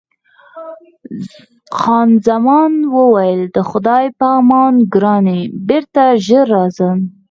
[1.77, 6.97] خان زمان وویل: د خدای په امان ګرانې، بېرته ژر راځم.